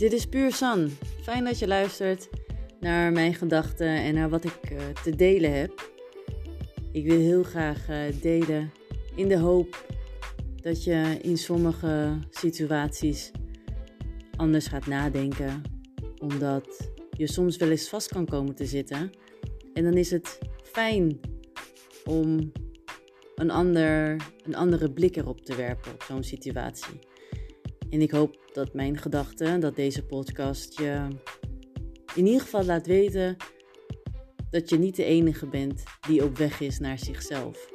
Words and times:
Dit 0.00 0.12
is 0.12 0.26
Puur 0.26 0.52
San. 0.52 0.90
Fijn 1.22 1.44
dat 1.44 1.58
je 1.58 1.66
luistert 1.66 2.28
naar 2.78 3.12
mijn 3.12 3.34
gedachten 3.34 3.86
en 3.86 4.14
naar 4.14 4.28
wat 4.28 4.44
ik 4.44 4.70
uh, 4.72 4.78
te 5.02 5.16
delen 5.16 5.58
heb. 5.58 5.92
Ik 6.92 7.06
wil 7.06 7.18
heel 7.18 7.42
graag 7.42 7.88
uh, 7.88 7.98
delen 8.20 8.72
in 9.14 9.28
de 9.28 9.38
hoop 9.38 9.86
dat 10.62 10.84
je 10.84 11.18
in 11.22 11.38
sommige 11.38 12.18
situaties 12.30 13.30
anders 14.36 14.66
gaat 14.66 14.86
nadenken, 14.86 15.62
omdat 16.18 16.90
je 17.10 17.26
soms 17.26 17.56
wel 17.56 17.70
eens 17.70 17.88
vast 17.88 18.08
kan 18.08 18.26
komen 18.26 18.54
te 18.54 18.66
zitten. 18.66 19.10
En 19.74 19.84
dan 19.84 19.94
is 19.94 20.10
het 20.10 20.38
fijn 20.62 21.20
om 22.04 22.52
een, 23.34 23.50
ander, 23.50 24.16
een 24.42 24.54
andere 24.54 24.92
blik 24.92 25.16
erop 25.16 25.40
te 25.40 25.56
werpen 25.56 25.92
op 25.92 26.02
zo'n 26.02 26.22
situatie. 26.22 27.09
En 27.90 28.00
ik 28.00 28.10
hoop 28.10 28.50
dat 28.52 28.74
mijn 28.74 28.98
gedachten, 28.98 29.60
dat 29.60 29.76
deze 29.76 30.06
podcast 30.06 30.78
je 30.78 31.08
in 32.14 32.26
ieder 32.26 32.40
geval 32.40 32.64
laat 32.64 32.86
weten 32.86 33.36
dat 34.50 34.68
je 34.68 34.78
niet 34.78 34.96
de 34.96 35.04
enige 35.04 35.46
bent 35.46 35.82
die 36.08 36.24
op 36.24 36.36
weg 36.36 36.60
is 36.60 36.78
naar 36.78 36.98
zichzelf. 36.98 37.70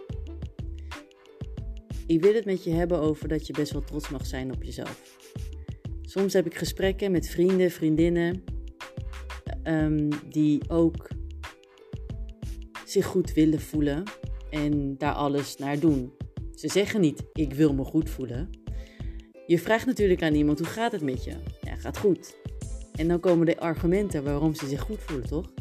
Ik 2.07 2.21
wil 2.21 2.33
het 2.33 2.45
met 2.45 2.63
je 2.63 2.69
hebben 2.69 2.99
over 2.99 3.27
dat 3.27 3.47
je 3.47 3.53
best 3.53 3.71
wel 3.71 3.83
trots 3.83 4.09
mag 4.09 4.25
zijn 4.25 4.53
op 4.53 4.63
jezelf. 4.63 5.17
Soms 6.01 6.33
heb 6.33 6.45
ik 6.45 6.55
gesprekken 6.55 7.11
met 7.11 7.29
vrienden, 7.29 7.71
vriendinnen, 7.71 8.43
um, 9.63 10.09
die 10.29 10.69
ook 10.69 11.07
zich 12.85 13.05
goed 13.05 13.33
willen 13.33 13.61
voelen 13.61 14.03
en 14.49 14.97
daar 14.97 15.13
alles 15.13 15.57
naar 15.57 15.79
doen. 15.79 16.11
Ze 16.55 16.67
zeggen 16.67 17.01
niet: 17.01 17.23
ik 17.33 17.53
wil 17.53 17.73
me 17.73 17.83
goed 17.83 18.09
voelen. 18.09 18.49
Je 19.47 19.59
vraagt 19.59 19.85
natuurlijk 19.85 20.23
aan 20.23 20.33
iemand: 20.33 20.59
hoe 20.59 20.67
gaat 20.67 20.91
het 20.91 21.01
met 21.01 21.23
je? 21.23 21.33
Ja, 21.61 21.75
gaat 21.75 21.97
goed. 21.97 22.35
En 22.95 23.07
dan 23.07 23.19
komen 23.19 23.45
de 23.45 23.59
argumenten 23.59 24.23
waarom 24.23 24.53
ze 24.53 24.67
zich 24.67 24.81
goed 24.81 24.99
voelen, 24.99 25.27
toch? 25.27 25.51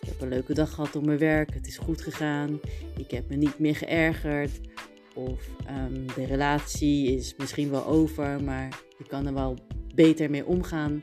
Ik 0.00 0.08
heb 0.08 0.20
een 0.20 0.28
leuke 0.28 0.54
dag 0.54 0.74
gehad 0.74 0.96
op 0.96 1.04
mijn 1.04 1.18
werk, 1.18 1.54
het 1.54 1.66
is 1.66 1.78
goed 1.78 2.02
gegaan, 2.02 2.60
ik 2.96 3.10
heb 3.10 3.28
me 3.28 3.36
niet 3.36 3.58
meer 3.58 3.76
geërgerd. 3.76 4.60
Of 5.14 5.48
um, 5.70 6.06
de 6.14 6.24
relatie 6.24 7.16
is 7.16 7.34
misschien 7.36 7.70
wel 7.70 7.86
over, 7.86 8.42
maar 8.42 8.80
ik 8.98 9.08
kan 9.08 9.26
er 9.26 9.34
wel 9.34 9.58
beter 9.94 10.30
mee 10.30 10.46
omgaan. 10.46 11.00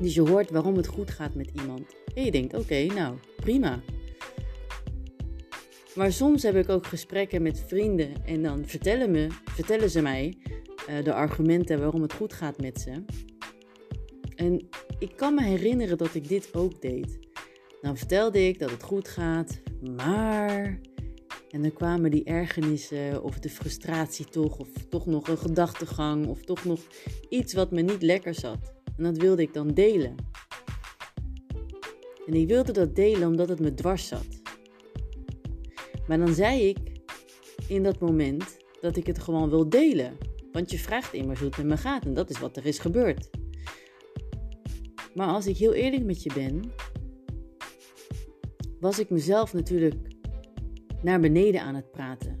Dus 0.00 0.14
je 0.14 0.20
hoort 0.20 0.50
waarom 0.50 0.76
het 0.76 0.86
goed 0.86 1.10
gaat 1.10 1.34
met 1.34 1.50
iemand. 1.60 1.94
En 2.14 2.24
je 2.24 2.30
denkt: 2.30 2.54
oké, 2.54 2.84
nou 2.84 3.16
prima. 3.36 3.80
Maar 5.94 6.12
soms 6.12 6.42
heb 6.42 6.56
ik 6.56 6.68
ook 6.68 6.86
gesprekken 6.86 7.42
met 7.42 7.64
vrienden 7.66 8.24
en 8.24 8.42
dan 8.42 8.66
vertellen, 8.66 9.10
me, 9.10 9.26
vertellen 9.44 9.90
ze 9.90 10.02
mij 10.02 10.36
uh, 10.88 11.04
de 11.04 11.14
argumenten 11.14 11.80
waarom 11.80 12.02
het 12.02 12.12
goed 12.12 12.32
gaat 12.32 12.60
met 12.60 12.80
ze. 12.80 13.04
En 14.34 14.68
ik 14.98 15.16
kan 15.16 15.34
me 15.34 15.42
herinneren 15.42 15.98
dat 15.98 16.14
ik 16.14 16.28
dit 16.28 16.54
ook 16.54 16.82
deed. 16.82 17.18
Dan 17.80 17.96
vertelde 17.96 18.46
ik 18.46 18.58
dat 18.58 18.70
het 18.70 18.82
goed 18.82 19.08
gaat, 19.08 19.60
maar. 19.96 20.80
En 21.50 21.62
dan 21.62 21.72
kwamen 21.72 22.10
die 22.10 22.24
ergernissen 22.24 23.22
of 23.22 23.38
de 23.38 23.50
frustratie 23.50 24.24
toch, 24.24 24.58
of 24.58 24.68
toch 24.88 25.06
nog 25.06 25.28
een 25.28 25.38
gedachtegang, 25.38 26.26
of 26.26 26.42
toch 26.42 26.64
nog 26.64 26.80
iets 27.28 27.54
wat 27.54 27.70
me 27.70 27.80
niet 27.80 28.02
lekker 28.02 28.34
zat. 28.34 28.72
En 28.96 29.04
dat 29.04 29.16
wilde 29.16 29.42
ik 29.42 29.54
dan 29.54 29.68
delen. 29.68 30.14
En 32.26 32.34
ik 32.34 32.48
wilde 32.48 32.72
dat 32.72 32.96
delen 32.96 33.28
omdat 33.28 33.48
het 33.48 33.60
me 33.60 33.74
dwars 33.74 34.06
zat. 34.06 34.26
Maar 36.06 36.18
dan 36.18 36.34
zei 36.34 36.68
ik 36.68 36.78
in 37.68 37.82
dat 37.82 38.00
moment 38.00 38.56
dat 38.80 38.96
ik 38.96 39.06
het 39.06 39.18
gewoon 39.18 39.50
wil 39.50 39.68
delen. 39.68 40.27
Want 40.52 40.70
je 40.70 40.78
vraagt 40.78 41.12
immers 41.12 41.38
hoe 41.38 41.48
het 41.48 41.56
met 41.56 41.66
me 41.66 41.76
gaat 41.76 42.04
en 42.04 42.14
dat 42.14 42.30
is 42.30 42.38
wat 42.38 42.56
er 42.56 42.66
is 42.66 42.78
gebeurd. 42.78 43.30
Maar 45.14 45.28
als 45.28 45.46
ik 45.46 45.56
heel 45.56 45.72
eerlijk 45.72 46.04
met 46.04 46.22
je 46.22 46.32
ben, 46.34 46.72
was 48.80 48.98
ik 48.98 49.10
mezelf 49.10 49.52
natuurlijk 49.52 49.94
naar 51.02 51.20
beneden 51.20 51.60
aan 51.60 51.74
het 51.74 51.90
praten. 51.90 52.38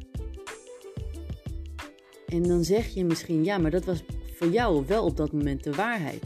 En 2.26 2.42
dan 2.42 2.64
zeg 2.64 2.86
je 2.86 3.04
misschien, 3.04 3.44
ja, 3.44 3.58
maar 3.58 3.70
dat 3.70 3.84
was 3.84 4.02
voor 4.34 4.48
jou 4.48 4.86
wel 4.86 5.04
op 5.04 5.16
dat 5.16 5.32
moment 5.32 5.64
de 5.64 5.72
waarheid. 5.72 6.22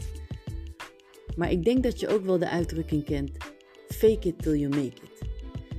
Maar 1.35 1.51
ik 1.51 1.63
denk 1.63 1.83
dat 1.83 1.99
je 1.99 2.07
ook 2.07 2.25
wel 2.25 2.39
de 2.39 2.49
uitdrukking 2.49 3.03
kent: 3.03 3.37
fake 3.87 4.27
it 4.27 4.41
till 4.41 4.55
you 4.55 4.69
make 4.69 4.85
it. 4.85 5.11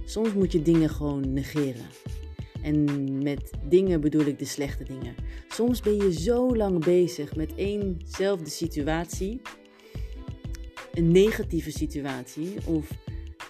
Soms 0.05 0.33
moet 0.33 0.53
je 0.53 0.63
dingen 0.63 0.91
gewoon 0.91 1.33
negeren. 1.33 1.87
En 2.65 3.23
met 3.23 3.51
dingen 3.69 4.01
bedoel 4.01 4.25
ik 4.25 4.39
de 4.39 4.45
slechte 4.45 4.85
dingen. 4.85 5.15
Soms 5.49 5.81
ben 5.81 5.97
je 5.97 6.13
zo 6.13 6.57
lang 6.57 6.85
bezig 6.85 7.37
met 7.37 7.55
éénzelfde 7.55 8.51
situatie, 8.51 9.41
een 10.93 11.13
negatieve 11.13 11.71
situatie 11.71 12.55
of 12.67 12.91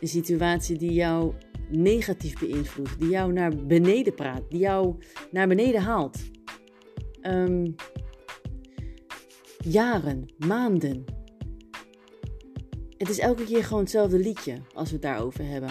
een 0.00 0.08
situatie 0.08 0.78
die 0.78 0.92
jou 0.92 1.32
negatief 1.68 2.38
beïnvloedt, 2.38 3.00
die 3.00 3.08
jou 3.08 3.32
naar 3.32 3.66
beneden 3.66 4.14
praat, 4.14 4.42
die 4.50 4.60
jou 4.60 4.96
naar 5.30 5.48
beneden 5.48 5.80
haalt. 5.80 6.18
Ehm, 7.20 7.70
jaren, 9.64 10.34
maanden. 10.46 11.04
Het 12.98 13.08
is 13.08 13.18
elke 13.18 13.44
keer 13.44 13.64
gewoon 13.64 13.82
hetzelfde 13.82 14.18
liedje 14.18 14.60
als 14.74 14.88
we 14.88 14.94
het 14.94 15.02
daarover 15.02 15.44
hebben. 15.44 15.70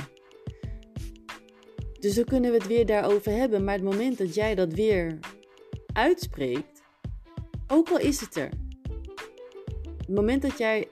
Dus 2.03 2.15
dan 2.15 2.23
kunnen 2.23 2.51
we 2.51 2.57
het 2.57 2.67
weer 2.67 2.85
daarover 2.85 3.31
hebben. 3.31 3.63
Maar 3.63 3.73
het 3.73 3.83
moment 3.83 4.17
dat 4.17 4.35
jij 4.35 4.55
dat 4.55 4.73
weer 4.73 5.19
uitspreekt, 5.93 6.83
ook 7.67 7.89
al 7.89 7.99
is 7.99 8.19
het 8.19 8.35
er. 8.35 8.49
Het 9.97 10.15
moment 10.15 10.41
dat 10.41 10.57
jij 10.57 10.87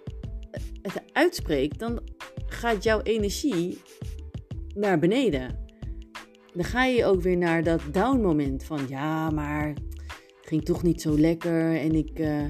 het 0.82 1.02
uitspreekt, 1.12 1.80
dan 1.80 2.02
gaat 2.46 2.84
jouw 2.84 3.02
energie 3.02 3.82
naar 4.76 5.00
beneden. 5.00 5.60
Dan 6.54 6.64
ga 6.64 6.86
je 6.86 7.06
ook 7.06 7.22
weer 7.22 7.38
naar 7.38 7.64
dat 7.64 7.82
down 7.92 8.22
moment 8.22 8.64
van 8.64 8.80
ja, 8.88 9.30
maar 9.30 9.68
het 9.68 10.48
ging 10.48 10.64
toch 10.64 10.84
niet 10.84 11.02
zo 11.02 11.20
lekker 11.20 11.76
en 11.76 11.92
ik, 11.92 12.20
uh, 12.20 12.46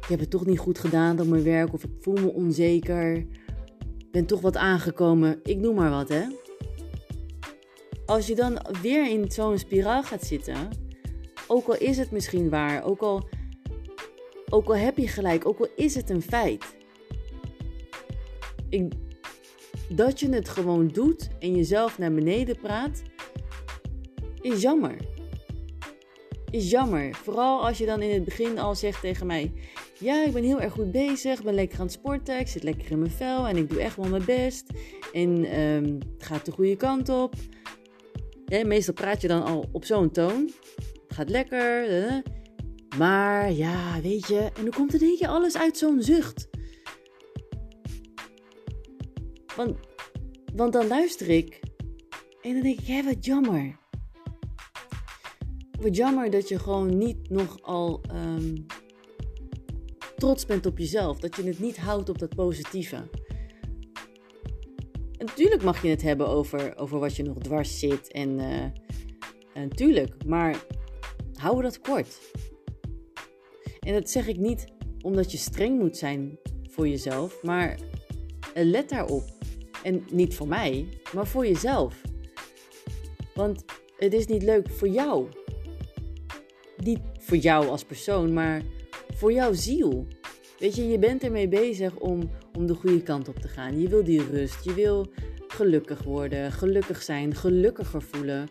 ik 0.00 0.06
heb 0.08 0.20
het 0.20 0.30
toch 0.30 0.46
niet 0.46 0.58
goed 0.58 0.78
gedaan 0.78 1.20
op 1.20 1.26
mijn 1.26 1.42
werk 1.44 1.72
of 1.72 1.84
ik 1.84 1.90
voel 1.98 2.16
me 2.16 2.32
onzeker. 2.32 3.26
Ben 4.10 4.26
toch 4.26 4.40
wat 4.40 4.56
aangekomen, 4.56 5.40
ik 5.42 5.58
noem 5.58 5.74
maar 5.74 5.90
wat 5.90 6.08
hè 6.08 6.24
als 8.06 8.26
je 8.26 8.34
dan 8.34 8.66
weer 8.82 9.10
in 9.10 9.30
zo'n 9.30 9.58
spiraal 9.58 10.02
gaat 10.02 10.24
zitten, 10.24 10.68
ook 11.46 11.66
al 11.66 11.76
is 11.76 11.98
het 11.98 12.10
misschien 12.10 12.50
waar, 12.50 12.84
ook 12.84 13.00
al, 13.00 13.28
ook 14.50 14.66
al 14.66 14.76
heb 14.76 14.96
je 14.96 15.08
gelijk, 15.08 15.46
ook 15.46 15.58
al 15.58 15.68
is 15.76 15.94
het 15.94 16.10
een 16.10 16.22
feit. 16.22 16.64
Ik, 18.68 18.92
dat 19.88 20.20
je 20.20 20.28
het 20.28 20.48
gewoon 20.48 20.88
doet 20.88 21.28
en 21.38 21.56
jezelf 21.56 21.98
naar 21.98 22.12
beneden 22.12 22.56
praat, 22.56 23.02
is 24.40 24.62
jammer. 24.62 24.96
Is 26.50 26.70
jammer. 26.70 27.14
Vooral 27.14 27.66
als 27.66 27.78
je 27.78 27.86
dan 27.86 28.02
in 28.02 28.14
het 28.14 28.24
begin 28.24 28.58
al 28.58 28.74
zegt 28.74 29.00
tegen 29.00 29.26
mij: 29.26 29.52
Ja, 29.98 30.24
ik 30.24 30.32
ben 30.32 30.42
heel 30.42 30.60
erg 30.60 30.72
goed 30.72 30.92
bezig, 30.92 31.38
ik 31.38 31.44
ben 31.44 31.54
lekker 31.54 31.78
aan 31.78 31.84
het 31.84 31.94
sporten, 31.94 32.40
ik 32.40 32.48
zit 32.48 32.62
lekker 32.62 32.90
in 32.90 32.98
mijn 32.98 33.10
vel 33.10 33.46
en 33.46 33.56
ik 33.56 33.68
doe 33.70 33.80
echt 33.80 33.96
wel 33.96 34.08
mijn 34.08 34.24
best. 34.24 34.66
En 35.12 35.60
um, 35.60 35.98
het 36.14 36.26
gaat 36.26 36.44
de 36.44 36.52
goede 36.52 36.76
kant 36.76 37.08
op 37.08 37.34
meestal 38.46 38.94
praat 38.94 39.20
je 39.20 39.28
dan 39.28 39.42
al 39.42 39.68
op 39.72 39.84
zo'n 39.84 40.10
toon. 40.10 40.50
Het 41.06 41.16
gaat 41.16 41.30
lekker. 41.30 42.22
maar 42.98 43.52
ja, 43.52 44.00
weet 44.00 44.26
je. 44.26 44.38
En 44.38 44.62
dan 44.62 44.70
komt 44.70 44.94
er 44.94 45.00
je 45.00 45.28
alles 45.28 45.56
uit 45.56 45.78
zo'n 45.78 46.02
zucht. 46.02 46.48
Want, 49.56 49.76
want 50.54 50.72
dan 50.72 50.86
luister 50.86 51.28
ik. 51.28 51.60
En 52.42 52.52
dan 52.52 52.62
denk 52.62 52.80
ik, 52.80 52.86
hé, 52.86 53.02
wat 53.02 53.24
jammer. 53.24 53.78
Wat 55.80 55.96
jammer 55.96 56.30
dat 56.30 56.48
je 56.48 56.58
gewoon 56.58 56.98
niet 56.98 57.30
nogal 57.30 58.00
um, 58.12 58.66
trots 60.16 60.46
bent 60.46 60.66
op 60.66 60.78
jezelf. 60.78 61.18
Dat 61.18 61.36
je 61.36 61.42
het 61.42 61.58
niet 61.58 61.76
houdt 61.76 62.08
op 62.08 62.18
dat 62.18 62.34
positieve 62.34 63.08
natuurlijk 65.22 65.62
mag 65.62 65.82
je 65.82 65.88
het 65.88 66.02
hebben 66.02 66.28
over, 66.28 66.76
over 66.76 66.98
wat 66.98 67.16
je 67.16 67.22
nog 67.22 67.38
dwars 67.38 67.78
zit. 67.78 68.12
En 68.12 68.38
uh, 68.38 68.64
natuurlijk, 69.54 70.24
maar 70.26 70.64
hou 71.34 71.62
dat 71.62 71.80
kort. 71.80 72.20
En 73.80 73.92
dat 73.92 74.10
zeg 74.10 74.26
ik 74.26 74.36
niet 74.36 74.64
omdat 75.00 75.32
je 75.32 75.38
streng 75.38 75.78
moet 75.78 75.96
zijn 75.96 76.38
voor 76.62 76.88
jezelf, 76.88 77.42
maar 77.42 77.78
let 78.54 78.88
daarop. 78.88 79.24
En 79.82 80.04
niet 80.10 80.34
voor 80.34 80.48
mij, 80.48 80.88
maar 81.14 81.26
voor 81.26 81.46
jezelf. 81.46 82.00
Want 83.34 83.64
het 83.96 84.12
is 84.12 84.26
niet 84.26 84.42
leuk 84.42 84.70
voor 84.70 84.88
jou. 84.88 85.28
Niet 86.76 87.00
voor 87.18 87.36
jou 87.36 87.68
als 87.68 87.84
persoon, 87.84 88.32
maar 88.32 88.62
voor 89.14 89.32
jouw 89.32 89.52
ziel. 89.52 90.06
Weet 90.58 90.76
je, 90.76 90.88
je 90.88 90.98
bent 90.98 91.22
ermee 91.22 91.48
bezig 91.48 91.96
om, 91.96 92.30
om 92.56 92.66
de 92.66 92.74
goede 92.74 93.02
kant 93.02 93.28
op 93.28 93.38
te 93.38 93.48
gaan. 93.48 93.80
Je 93.80 93.88
wil 93.88 94.04
die 94.04 94.24
rust, 94.30 94.64
je 94.64 94.74
wil 94.74 95.06
gelukkig 95.48 96.02
worden, 96.02 96.52
gelukkig 96.52 97.02
zijn, 97.02 97.34
gelukkiger 97.34 98.02
voelen. 98.02 98.48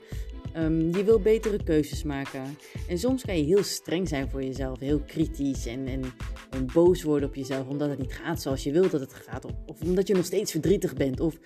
Um, 0.58 0.96
je 0.96 1.04
wil 1.04 1.20
betere 1.20 1.64
keuzes 1.64 2.04
maken. 2.04 2.58
En 2.88 2.98
soms 2.98 3.24
kan 3.24 3.38
je 3.38 3.44
heel 3.44 3.64
streng 3.64 4.08
zijn 4.08 4.30
voor 4.30 4.44
jezelf, 4.44 4.80
heel 4.80 5.00
kritisch 5.00 5.66
en, 5.66 5.88
en, 5.88 6.02
en 6.50 6.66
boos 6.74 7.04
worden 7.04 7.30
op 7.30 7.36
jezelf 7.36 7.68
omdat 7.68 7.90
het 7.90 8.00
niet 8.00 8.14
gaat 8.14 8.42
zoals 8.42 8.64
je 8.64 8.72
wilt 8.72 8.92
dat 8.92 9.00
het 9.00 9.14
gaat. 9.14 9.46
Of, 9.46 9.82
omdat 9.82 10.08
je 10.08 10.16
nog 10.16 10.26
steeds 10.26 10.52
verdrietig 10.52 10.94
bent, 10.94 11.20
of 11.20 11.38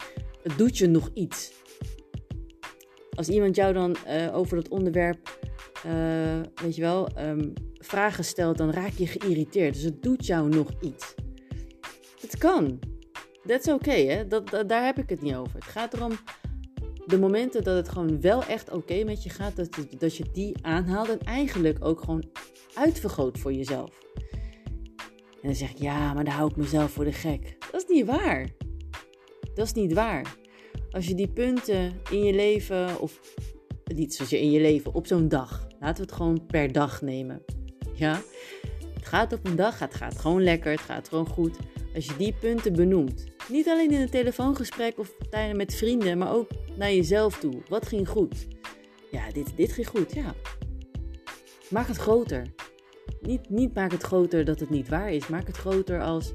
het 0.44 0.58
doet 0.58 0.78
je 0.78 0.88
nog 0.88 1.10
iets. 1.14 1.54
Als 3.10 3.28
iemand 3.28 3.56
jou 3.56 3.74
dan 3.74 3.96
uh, 4.08 4.36
over 4.36 4.56
dat 4.56 4.70
onderwerp, 4.70 5.40
uh, 5.86 6.42
weet 6.62 6.76
je 6.76 6.82
wel, 6.82 7.10
um, 7.20 7.54
vragen 7.74 8.24
stelt, 8.24 8.58
dan 8.58 8.72
raak 8.72 8.94
je 8.94 9.08
geïrriteerd. 9.08 9.74
Dus 9.74 9.84
het 9.84 10.04
doet 10.04 10.26
jou 10.26 10.50
nog 10.50 10.72
iets. 10.82 11.16
Het 12.26 12.38
kan. 12.38 12.80
That's 13.48 13.68
oké, 13.68 13.76
okay, 13.76 14.06
hè? 14.06 14.28
Dat, 14.28 14.50
dat, 14.50 14.70
daar 14.70 14.86
heb 14.86 14.98
ik 14.98 15.10
het 15.10 15.22
niet 15.22 15.36
over. 15.36 15.54
Het 15.54 15.64
gaat 15.64 15.94
erom 15.94 16.12
de 17.06 17.20
momenten 17.20 17.64
dat 17.64 17.76
het 17.76 17.90
gewoon 17.90 18.22
wel 18.22 18.44
echt 18.44 18.72
oké 18.72 19.04
met 19.04 19.24
je 19.24 19.30
gaat, 19.30 19.56
dat 19.56 19.70
dat 19.98 20.16
je 20.16 20.26
die 20.32 20.56
aanhaalt 20.62 21.10
en 21.10 21.20
eigenlijk 21.20 21.86
ook 21.86 22.00
gewoon 22.00 22.24
uitvergroot 22.74 23.38
voor 23.38 23.54
jezelf. 23.54 23.90
En 25.42 25.52
dan 25.52 25.56
zeg 25.56 25.70
ik, 25.70 25.78
ja, 25.78 26.14
maar 26.14 26.24
dan 26.24 26.34
hou 26.34 26.50
ik 26.50 26.56
mezelf 26.56 26.92
voor 26.92 27.06
de 27.06 27.12
gek. 27.12 27.56
Dat 27.72 27.82
is 27.82 27.96
niet 27.96 28.06
waar. 28.06 28.50
Dat 29.54 29.66
is 29.66 29.74
niet 29.74 29.94
waar. 29.94 30.36
Als 30.92 31.08
je 31.08 31.16
die 31.16 31.30
punten 31.30 32.02
in 32.12 32.24
je 32.24 32.34
leven, 32.34 33.00
of 33.00 33.20
niet 33.84 34.30
je 34.30 34.40
in 34.40 34.52
je 34.52 34.62
leven, 34.62 34.94
op 34.94 35.08
zo'n 35.08 35.28
dag, 35.28 35.68
laten 35.80 35.96
we 35.96 36.02
het 36.02 36.12
gewoon 36.12 36.46
per 36.46 36.72
dag 36.72 37.02
nemen. 37.02 37.44
Ja, 37.94 38.22
het 39.06 39.14
gaat 39.14 39.34
op 39.34 39.48
een 39.48 39.56
dag, 39.56 39.80
het 39.80 39.96
gaat 39.96 40.20
gewoon 40.20 40.44
lekker, 40.44 40.72
het 40.72 40.82
gaat 40.82 41.10
gewoon 41.10 41.28
goed. 41.28 41.58
Als 41.96 42.06
je 42.06 42.16
die 42.18 42.34
punten 42.40 42.74
benoemt, 42.74 43.24
niet 43.50 43.68
alleen 43.68 43.92
in 43.92 44.02
een 44.02 44.10
telefoongesprek 44.10 45.00
of 45.00 45.16
tijdens 45.30 45.58
met 45.58 45.76
vrienden, 45.76 46.18
maar 46.18 46.34
ook 46.34 46.50
naar 46.78 46.94
jezelf 46.94 47.40
toe. 47.40 47.62
Wat 47.68 47.88
ging 47.88 48.10
goed? 48.10 48.48
Ja, 49.12 49.32
dit, 49.32 49.58
dit 49.58 49.72
ging 49.72 49.88
goed, 49.88 50.14
ja. 50.14 50.34
Maak 51.70 51.88
het 51.88 51.98
groter. 51.98 52.48
Niet, 53.22 53.50
niet 53.50 53.74
maak 53.74 53.92
het 53.92 54.02
groter 54.02 54.46
dat 54.46 54.60
het 54.60 54.70
niet 54.70 54.90
waar 54.90 55.12
is. 55.12 55.28
Maak 55.28 55.48
het 55.48 55.58
groter 55.58 56.02
als 56.02 56.34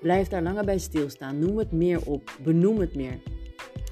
blijf 0.00 0.28
daar 0.28 0.42
langer 0.42 0.64
bij 0.64 0.78
stilstaan. 0.78 1.38
Noem 1.38 1.58
het 1.58 1.72
meer 1.72 2.00
op. 2.04 2.30
Benoem 2.42 2.78
het 2.78 2.94
meer. 2.94 3.18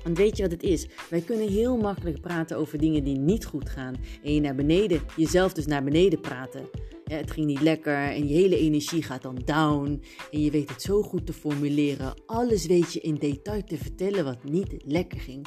Want 0.02 0.18
weet 0.18 0.36
je 0.36 0.42
wat 0.42 0.52
het 0.52 0.62
is? 0.62 0.86
Wij 1.10 1.20
kunnen 1.20 1.48
heel 1.48 1.76
makkelijk 1.76 2.20
praten 2.20 2.56
over 2.56 2.78
dingen 2.78 3.04
die 3.04 3.18
niet 3.18 3.46
goed 3.46 3.68
gaan. 3.68 3.94
En 4.22 4.34
je 4.34 4.40
naar 4.40 4.54
beneden, 4.54 5.00
jezelf 5.16 5.52
dus 5.52 5.66
naar 5.66 5.84
beneden 5.84 6.20
praten. 6.20 6.68
Ja, 7.04 7.16
het 7.16 7.30
ging 7.30 7.46
niet 7.46 7.60
lekker 7.60 7.96
en 7.96 8.28
je 8.28 8.34
hele 8.34 8.58
energie 8.58 9.02
gaat 9.02 9.22
dan 9.22 9.42
down. 9.44 10.02
En 10.30 10.40
je 10.40 10.50
weet 10.50 10.68
het 10.68 10.82
zo 10.82 11.02
goed 11.02 11.26
te 11.26 11.32
formuleren. 11.32 12.14
Alles 12.26 12.66
weet 12.66 12.92
je 12.92 13.00
in 13.00 13.14
detail 13.14 13.64
te 13.64 13.76
vertellen 13.76 14.24
wat 14.24 14.44
niet 14.44 14.74
lekker 14.84 15.20
ging. 15.20 15.46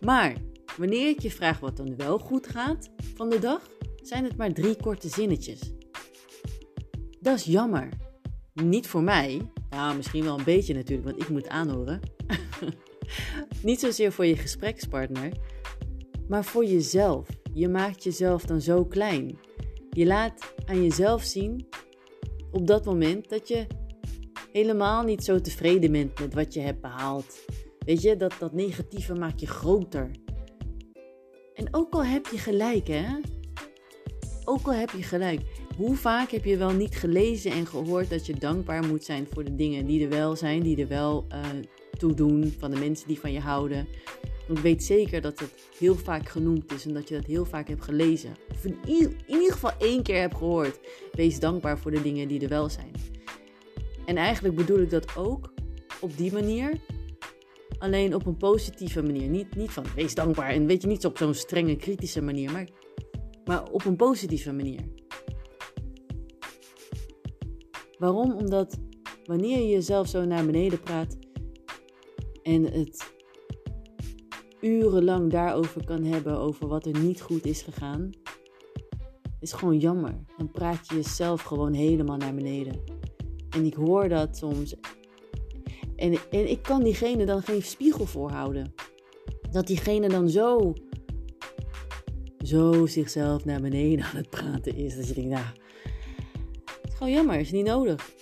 Maar 0.00 0.36
wanneer 0.76 1.08
ik 1.08 1.20
je 1.20 1.30
vraag 1.30 1.60
wat 1.60 1.76
dan 1.76 1.96
wel 1.96 2.18
goed 2.18 2.46
gaat 2.46 2.90
van 3.14 3.28
de 3.28 3.38
dag, 3.38 3.68
zijn 4.02 4.24
het 4.24 4.36
maar 4.36 4.52
drie 4.52 4.76
korte 4.76 5.08
zinnetjes. 5.08 5.60
Dat 7.20 7.36
is 7.36 7.44
jammer. 7.44 7.88
Niet 8.54 8.86
voor 8.86 9.02
mij. 9.02 9.40
Nou, 9.70 9.96
misschien 9.96 10.24
wel 10.24 10.38
een 10.38 10.44
beetje 10.44 10.74
natuurlijk, 10.74 11.08
want 11.08 11.22
ik 11.22 11.28
moet 11.28 11.48
aanhoren. 11.48 12.00
Niet 13.62 13.80
zozeer 13.80 14.12
voor 14.12 14.26
je 14.26 14.36
gesprekspartner, 14.36 15.32
maar 16.28 16.44
voor 16.44 16.64
jezelf. 16.64 17.28
Je 17.54 17.68
maakt 17.68 18.02
jezelf 18.02 18.44
dan 18.44 18.60
zo 18.60 18.84
klein. 18.84 19.38
Je 19.96 20.06
laat 20.06 20.54
aan 20.66 20.82
jezelf 20.82 21.22
zien 21.22 21.66
op 22.50 22.66
dat 22.66 22.84
moment 22.84 23.28
dat 23.28 23.48
je 23.48 23.66
helemaal 24.52 25.02
niet 25.02 25.24
zo 25.24 25.40
tevreden 25.40 25.92
bent 25.92 26.20
met 26.20 26.34
wat 26.34 26.54
je 26.54 26.60
hebt 26.60 26.80
behaald. 26.80 27.44
Weet 27.78 28.02
je, 28.02 28.16
dat, 28.16 28.34
dat 28.38 28.52
negatieve 28.52 29.14
maakt 29.14 29.40
je 29.40 29.46
groter. 29.46 30.10
En 31.54 31.68
ook 31.70 31.92
al 31.92 32.04
heb 32.04 32.26
je 32.26 32.38
gelijk, 32.38 32.86
hè? 32.86 33.04
Ook 34.44 34.66
al 34.66 34.72
heb 34.72 34.90
je 34.90 35.02
gelijk. 35.02 35.40
Hoe 35.76 35.96
vaak 35.96 36.30
heb 36.30 36.44
je 36.44 36.56
wel 36.56 36.72
niet 36.72 36.96
gelezen 36.96 37.50
en 37.50 37.66
gehoord 37.66 38.10
dat 38.10 38.26
je 38.26 38.34
dankbaar 38.34 38.86
moet 38.86 39.04
zijn 39.04 39.26
voor 39.32 39.44
de 39.44 39.54
dingen 39.54 39.86
die 39.86 40.02
er 40.02 40.10
wel 40.10 40.36
zijn, 40.36 40.62
die 40.62 40.80
er 40.80 40.88
wel 40.88 41.26
uh, 41.32 41.44
toe 41.98 42.14
doen, 42.14 42.54
van 42.58 42.70
de 42.70 42.78
mensen 42.78 43.08
die 43.08 43.20
van 43.20 43.32
je 43.32 43.40
houden. 43.40 43.86
Ik 44.48 44.58
weet 44.58 44.84
zeker 44.84 45.20
dat 45.20 45.38
het 45.38 45.54
heel 45.78 45.94
vaak 45.94 46.28
genoemd 46.28 46.72
is 46.72 46.86
en 46.86 46.94
dat 46.94 47.08
je 47.08 47.14
dat 47.14 47.24
heel 47.24 47.44
vaak 47.44 47.68
hebt 47.68 47.82
gelezen. 47.82 48.34
Of 48.52 48.64
in 48.64 48.78
ieder, 48.86 49.10
in 49.26 49.34
ieder 49.34 49.52
geval 49.52 49.72
één 49.78 50.02
keer 50.02 50.20
hebt 50.20 50.36
gehoord. 50.36 50.80
Wees 51.12 51.40
dankbaar 51.40 51.78
voor 51.78 51.90
de 51.90 52.02
dingen 52.02 52.28
die 52.28 52.40
er 52.40 52.48
wel 52.48 52.68
zijn. 52.68 52.90
En 54.04 54.16
eigenlijk 54.16 54.56
bedoel 54.56 54.78
ik 54.78 54.90
dat 54.90 55.16
ook 55.16 55.52
op 56.00 56.16
die 56.16 56.32
manier. 56.32 56.80
Alleen 57.78 58.14
op 58.14 58.26
een 58.26 58.36
positieve 58.36 59.02
manier. 59.02 59.28
Niet, 59.28 59.56
niet 59.56 59.70
van 59.70 59.84
wees 59.94 60.14
dankbaar. 60.14 60.50
En 60.50 60.66
weet 60.66 60.82
je, 60.82 60.88
niet 60.88 61.06
op 61.06 61.18
zo'n 61.18 61.34
strenge, 61.34 61.76
kritische 61.76 62.22
manier. 62.22 62.52
Maar, 62.52 62.68
maar 63.44 63.70
op 63.70 63.84
een 63.84 63.96
positieve 63.96 64.52
manier. 64.52 64.80
Waarom? 67.98 68.32
Omdat 68.32 68.78
wanneer 69.24 69.58
je 69.58 69.68
jezelf 69.68 70.08
zo 70.08 70.24
naar 70.24 70.46
beneden 70.46 70.80
praat 70.80 71.16
en 72.42 72.62
het 72.62 73.15
urenlang 74.66 75.30
daarover 75.30 75.84
kan 75.84 76.04
hebben, 76.04 76.38
over 76.38 76.68
wat 76.68 76.86
er 76.86 76.98
niet 76.98 77.20
goed 77.20 77.44
is 77.44 77.62
gegaan, 77.62 78.10
is 79.40 79.52
gewoon 79.52 79.78
jammer. 79.78 80.14
Dan 80.36 80.50
praat 80.50 80.88
je 80.88 80.94
jezelf 80.94 81.42
gewoon 81.42 81.72
helemaal 81.72 82.16
naar 82.16 82.34
beneden. 82.34 82.80
En 83.50 83.64
ik 83.64 83.74
hoor 83.74 84.08
dat 84.08 84.36
soms. 84.36 84.74
En, 85.96 86.16
en 86.30 86.50
ik 86.50 86.62
kan 86.62 86.82
diegene 86.82 87.26
dan 87.26 87.42
geen 87.42 87.62
spiegel 87.62 88.06
voorhouden. 88.06 88.74
Dat 89.50 89.66
diegene 89.66 90.08
dan 90.08 90.28
zo, 90.28 90.74
zo 92.38 92.86
zichzelf 92.86 93.44
naar 93.44 93.60
beneden 93.60 94.04
aan 94.04 94.16
het 94.16 94.30
praten 94.30 94.76
is. 94.76 94.96
Dat 94.96 95.08
je 95.08 95.14
denkt, 95.14 95.30
nou, 95.30 95.46
het 96.64 96.90
is 96.90 96.94
gewoon 96.94 97.12
jammer, 97.12 97.38
is 97.38 97.52
niet 97.52 97.66
nodig. 97.66 98.15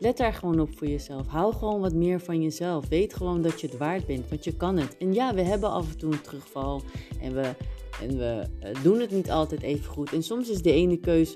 Let 0.00 0.16
daar 0.16 0.32
gewoon 0.32 0.60
op 0.60 0.78
voor 0.78 0.86
jezelf. 0.86 1.26
Hou 1.26 1.54
gewoon 1.54 1.80
wat 1.80 1.92
meer 1.92 2.20
van 2.20 2.42
jezelf. 2.42 2.88
Weet 2.88 3.14
gewoon 3.14 3.42
dat 3.42 3.60
je 3.60 3.66
het 3.66 3.76
waard 3.76 4.06
bent, 4.06 4.28
want 4.28 4.44
je 4.44 4.56
kan 4.56 4.76
het. 4.76 4.96
En 4.98 5.14
ja, 5.14 5.34
we 5.34 5.42
hebben 5.42 5.70
af 5.70 5.90
en 5.90 5.98
toe 5.98 6.12
een 6.12 6.20
terugval 6.20 6.82
en 7.20 7.34
we, 7.34 7.54
en 8.02 8.18
we 8.18 8.46
eh, 8.60 8.82
doen 8.82 9.00
het 9.00 9.10
niet 9.10 9.30
altijd 9.30 9.62
even 9.62 9.84
goed. 9.84 10.12
En 10.12 10.22
soms 10.22 10.48
is 10.48 10.62
de 10.62 10.72
ene 10.72 10.96
keus 10.96 11.32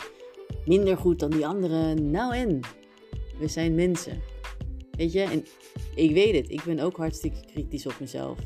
minder 0.66 0.96
goed 0.96 1.18
dan 1.18 1.30
die 1.30 1.46
andere. 1.46 1.94
Nou 1.94 2.34
en, 2.34 2.60
we 3.38 3.48
zijn 3.48 3.74
mensen. 3.74 4.20
Weet 4.90 5.12
je, 5.12 5.22
en 5.22 5.44
ik 5.94 6.10
weet 6.10 6.34
het, 6.34 6.50
ik 6.50 6.62
ben 6.64 6.80
ook 6.80 6.96
hartstikke 6.96 7.40
kritisch 7.52 7.86
op 7.86 7.94
mezelf. 8.00 8.38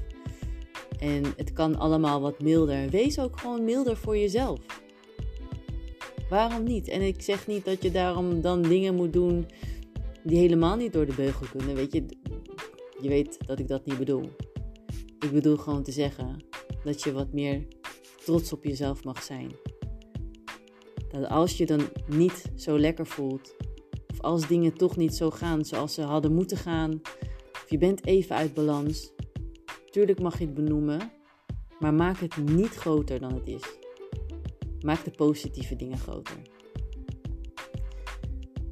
En 0.98 1.24
het 1.36 1.52
kan 1.52 1.76
allemaal 1.76 2.20
wat 2.20 2.42
milder. 2.42 2.88
Wees 2.88 3.18
ook 3.18 3.40
gewoon 3.40 3.64
milder 3.64 3.96
voor 3.96 4.16
jezelf. 4.16 4.58
Waarom 6.30 6.64
niet? 6.64 6.88
En 6.88 7.02
ik 7.02 7.22
zeg 7.22 7.46
niet 7.46 7.64
dat 7.64 7.82
je 7.82 7.90
daarom 7.90 8.40
dan 8.40 8.62
dingen 8.62 8.94
moet 8.94 9.12
doen 9.12 9.46
die 10.28 10.38
helemaal 10.38 10.76
niet 10.76 10.92
door 10.92 11.06
de 11.06 11.14
beugel 11.14 11.46
kunnen. 11.56 11.74
Weet 11.74 11.92
je, 11.92 12.06
je 13.00 13.08
weet 13.08 13.46
dat 13.46 13.58
ik 13.58 13.68
dat 13.68 13.86
niet 13.86 13.98
bedoel. 13.98 14.30
Ik 15.18 15.30
bedoel 15.32 15.56
gewoon 15.56 15.82
te 15.82 15.92
zeggen 15.92 16.44
dat 16.84 17.02
je 17.02 17.12
wat 17.12 17.32
meer 17.32 17.66
trots 18.24 18.52
op 18.52 18.64
jezelf 18.64 19.04
mag 19.04 19.22
zijn. 19.22 19.50
Dat 21.08 21.28
als 21.28 21.56
je 21.56 21.66
dan 21.66 21.80
niet 22.06 22.52
zo 22.56 22.78
lekker 22.78 23.06
voelt, 23.06 23.56
of 24.10 24.20
als 24.20 24.48
dingen 24.48 24.74
toch 24.74 24.96
niet 24.96 25.14
zo 25.14 25.30
gaan 25.30 25.64
zoals 25.64 25.94
ze 25.94 26.02
hadden 26.02 26.34
moeten 26.34 26.56
gaan, 26.56 27.00
of 27.52 27.64
je 27.68 27.78
bent 27.78 28.06
even 28.06 28.36
uit 28.36 28.54
balans, 28.54 29.12
tuurlijk 29.90 30.20
mag 30.20 30.38
je 30.38 30.44
het 30.44 30.54
benoemen, 30.54 31.12
maar 31.78 31.94
maak 31.94 32.18
het 32.18 32.36
niet 32.36 32.74
groter 32.74 33.20
dan 33.20 33.34
het 33.34 33.46
is. 33.46 33.62
Maak 34.80 35.04
de 35.04 35.10
positieve 35.10 35.76
dingen 35.76 35.98
groter. 35.98 36.47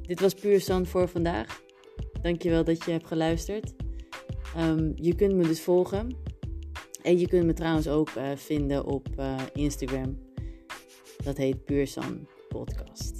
Dit 0.07 0.19
was 0.19 0.33
puur 0.33 0.85
voor 0.85 1.07
vandaag. 1.07 1.61
Dankjewel 2.21 2.63
dat 2.63 2.83
je 2.85 2.91
hebt 2.91 3.07
geluisterd. 3.07 3.73
Um, 4.57 4.93
je 4.95 5.15
kunt 5.15 5.33
me 5.33 5.47
dus 5.47 5.61
volgen. 5.61 6.15
En 7.03 7.19
je 7.19 7.27
kunt 7.27 7.45
me 7.45 7.53
trouwens 7.53 7.87
ook 7.87 8.09
uh, 8.17 8.31
vinden 8.35 8.85
op 8.85 9.07
uh, 9.19 9.35
Instagram. 9.53 10.17
Dat 11.23 11.37
heet 11.37 11.65
Puursan 11.65 12.27
Podcast. 12.47 13.16